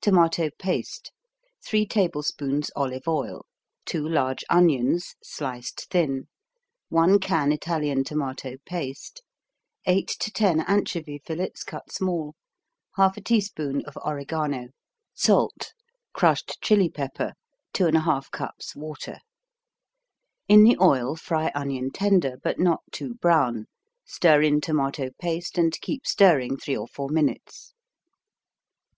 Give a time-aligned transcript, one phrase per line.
[0.00, 1.10] TOMATO PASTE
[1.62, 3.44] 3 tablespoons olive oil
[3.84, 6.26] 2 large onions, sliced thin
[6.88, 9.22] 1 can Italian tomato paste
[9.84, 12.34] 8 to 10 anchovy filets, cut small
[12.96, 14.68] 1/2 teaspoon oregano
[15.12, 15.74] Salt
[16.14, 17.34] Crushed chili pepper
[17.74, 19.18] 2 1/2 cups water
[20.48, 23.66] In the oil fry onion tender but not too brown,
[24.06, 27.74] stir in tomato paste and keep stirring 3 or 4 minutes.